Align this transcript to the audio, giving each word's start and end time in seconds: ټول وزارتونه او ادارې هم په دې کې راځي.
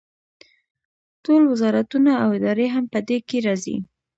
ټول 1.23 1.41
وزارتونه 1.51 2.11
او 2.23 2.29
ادارې 2.37 2.67
هم 2.75 2.85
په 2.93 2.99
دې 3.07 3.17
کې 3.27 3.37
راځي. 3.47 3.75